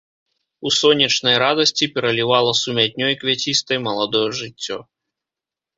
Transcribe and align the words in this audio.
У 0.69 0.71
сонечнай 0.77 1.35
радасці 1.43 1.89
пералівала 1.97 2.51
сумятнёй 2.63 3.13
квяцістай 3.21 3.77
маладое 3.87 4.27
жыццё. 4.41 4.77